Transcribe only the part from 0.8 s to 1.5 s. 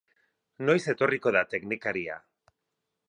etorriko da